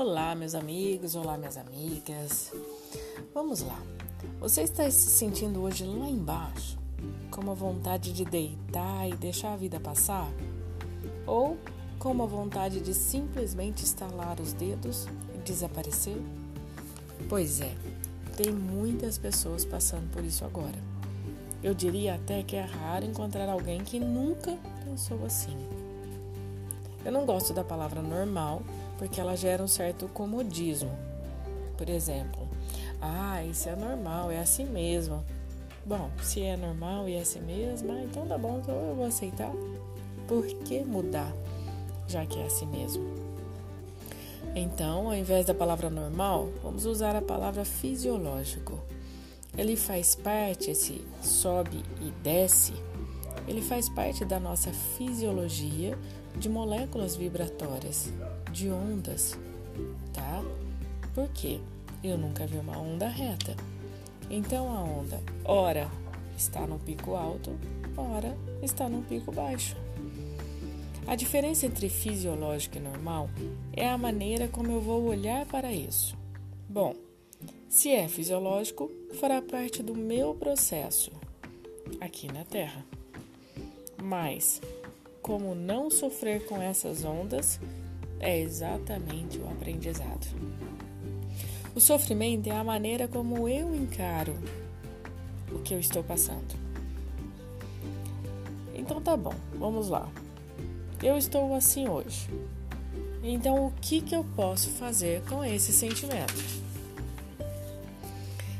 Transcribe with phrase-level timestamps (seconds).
[0.00, 2.52] Olá, meus amigos, olá, minhas amigas.
[3.34, 3.82] Vamos lá.
[4.38, 6.78] Você está se sentindo hoje lá embaixo,
[7.32, 10.30] com uma vontade de deitar e deixar a vida passar?
[11.26, 11.58] Ou
[11.98, 16.22] com uma vontade de simplesmente estalar os dedos e desaparecer?
[17.28, 17.74] Pois é,
[18.36, 20.78] tem muitas pessoas passando por isso agora.
[21.60, 25.58] Eu diria até que é raro encontrar alguém que nunca pensou assim.
[27.04, 28.62] Eu não gosto da palavra normal
[28.98, 30.90] porque ela gera um certo comodismo.
[31.76, 32.46] Por exemplo,
[33.00, 35.24] ah, isso é normal, é assim mesmo.
[35.86, 39.06] Bom, se é normal e é assim mesmo, ah, então tá bom, então eu vou
[39.06, 39.52] aceitar.
[40.26, 41.32] Por que mudar,
[42.06, 43.08] já que é assim mesmo?
[44.54, 48.78] Então, ao invés da palavra normal, vamos usar a palavra fisiológico.
[49.56, 52.74] Ele faz parte, esse sobe e desce,
[53.46, 55.98] ele faz parte da nossa fisiologia
[56.36, 58.12] de moléculas vibratórias,
[58.58, 59.38] de ondas,
[60.12, 60.42] tá?
[61.14, 61.60] Por quê?
[62.02, 63.54] Eu nunca vi uma onda reta.
[64.28, 65.88] Então a onda, ora
[66.36, 67.56] está no pico alto,
[67.96, 69.76] ora está no pico baixo.
[71.06, 73.30] A diferença entre fisiológico e normal
[73.72, 76.16] é a maneira como eu vou olhar para isso.
[76.68, 76.96] Bom,
[77.68, 81.12] se é fisiológico, fará parte do meu processo
[82.00, 82.84] aqui na Terra.
[84.02, 84.60] Mas
[85.22, 87.60] como não sofrer com essas ondas
[88.20, 90.26] é exatamente o aprendizado.
[91.74, 94.34] O sofrimento é a maneira como eu encaro
[95.52, 96.56] o que eu estou passando.
[98.74, 100.08] Então tá bom, vamos lá.
[101.02, 102.28] Eu estou assim hoje.
[103.22, 106.34] Então o que, que eu posso fazer com esse sentimento?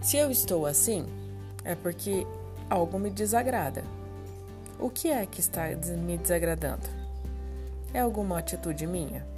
[0.00, 1.06] Se eu estou assim,
[1.64, 2.26] é porque
[2.68, 3.84] algo me desagrada.
[4.78, 6.88] O que é que está me desagradando?
[7.94, 9.31] É alguma atitude minha?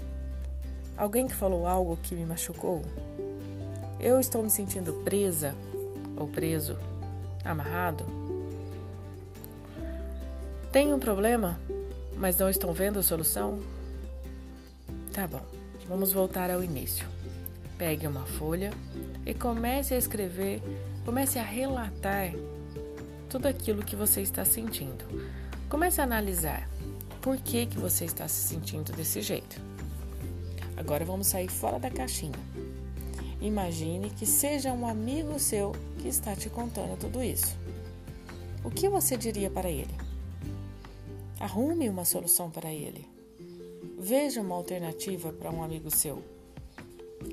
[0.97, 2.83] Alguém que falou algo que me machucou?
[3.99, 5.55] Eu estou me sentindo presa
[6.17, 6.79] ou preso,
[7.45, 8.05] amarrado?
[10.71, 11.59] Tenho um problema,
[12.17, 13.59] mas não estão vendo a solução?
[15.13, 15.43] Tá bom,
[15.89, 17.07] vamos voltar ao início.
[17.77, 18.71] Pegue uma folha
[19.27, 20.63] e comece a escrever,
[21.05, 22.33] comece a relatar
[23.29, 25.05] tudo aquilo que você está sentindo.
[25.69, 26.69] Comece a analisar
[27.21, 29.61] por que, que você está se sentindo desse jeito.
[30.77, 32.33] Agora vamos sair fora da caixinha.
[33.41, 37.57] Imagine que seja um amigo seu que está te contando tudo isso.
[38.65, 39.95] O que você diria para ele?
[41.39, 43.07] Arrume uma solução para ele.
[43.99, 46.23] Veja uma alternativa para um amigo seu.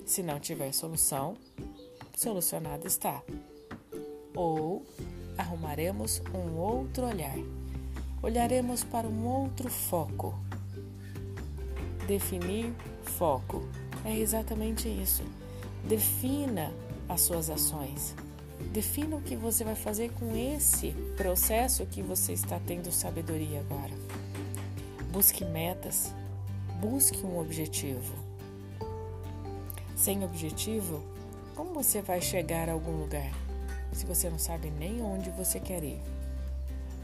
[0.06, 1.36] Se não tiver solução,
[2.16, 3.24] solucionado está.
[4.36, 4.86] Ou
[5.38, 7.38] arrumaremos um outro olhar.
[8.22, 10.38] Olharemos para um outro foco.
[12.12, 12.74] Definir
[13.04, 13.66] foco
[14.04, 15.24] é exatamente isso.
[15.88, 16.70] Defina
[17.08, 18.14] as suas ações.
[18.74, 23.94] Defina o que você vai fazer com esse processo que você está tendo sabedoria agora.
[25.10, 26.14] Busque metas,
[26.82, 28.14] busque um objetivo.
[29.96, 31.02] Sem objetivo,
[31.56, 33.32] como você vai chegar a algum lugar?
[33.94, 36.02] se você não sabe nem onde você quer ir.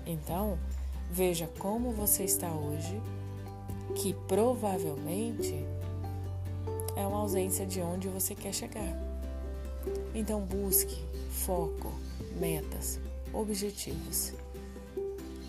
[0.05, 0.57] Então,
[1.11, 3.01] veja como você está hoje,
[3.95, 5.65] que provavelmente
[6.95, 8.95] é uma ausência de onde você quer chegar.
[10.13, 10.97] Então, busque
[11.29, 11.91] foco,
[12.39, 12.99] metas,
[13.33, 14.33] objetivos.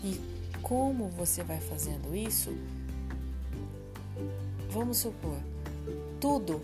[0.03, 0.19] E
[0.61, 2.55] como você vai fazendo isso?
[4.69, 5.37] Vamos supor,
[6.19, 6.61] tudo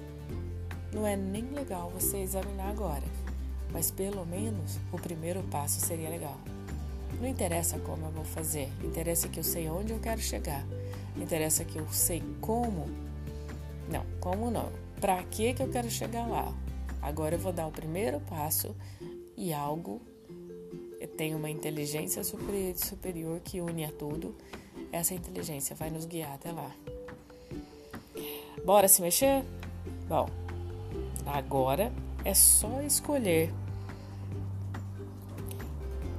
[0.94, 3.04] não é nem legal você examinar agora
[3.76, 6.40] mas pelo menos o primeiro passo seria legal.
[7.20, 10.66] Não interessa como eu vou fazer, interessa que eu sei onde eu quero chegar,
[11.16, 12.88] interessa que eu sei como.
[13.90, 14.70] Não, como não.
[15.00, 16.54] Para que que eu quero chegar lá?
[17.02, 18.76] Agora eu vou dar o primeiro passo
[19.38, 20.02] e algo
[21.16, 24.36] tem uma inteligência superior que une a tudo.
[24.92, 26.72] Essa inteligência vai nos guiar até lá.
[28.66, 29.44] Bora se mexer?
[30.08, 30.28] Bom,
[31.26, 31.92] agora
[32.24, 33.54] é só escolher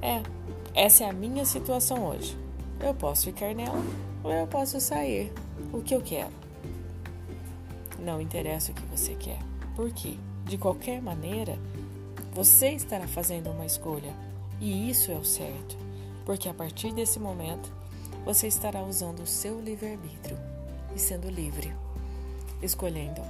[0.00, 0.22] é,
[0.76, 2.36] essa é a minha situação hoje.
[2.78, 3.82] Eu posso ficar nela
[4.22, 5.32] ou eu posso sair.
[5.72, 6.30] O que eu quero?
[7.98, 9.38] Não interessa o que você quer.
[9.74, 10.18] Por quê?
[10.44, 11.58] De qualquer maneira,
[12.34, 14.14] você estará fazendo uma escolha.
[14.60, 15.78] E isso é o certo.
[16.26, 17.72] Porque a partir desse momento,
[18.26, 20.36] você estará usando o seu livre-arbítrio
[20.94, 21.72] e sendo livre,
[22.62, 23.22] escolhendo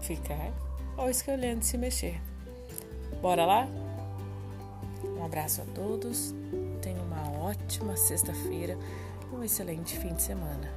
[0.00, 0.52] ficar
[0.96, 2.20] ou escolhendo se mexer.
[3.20, 3.68] Bora lá?
[5.04, 6.34] Um abraço a todos,
[7.52, 8.78] ótima sexta-feira
[9.30, 10.72] e um excelente fim de semana.